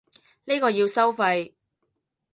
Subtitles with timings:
[0.45, 1.53] 呢個要收費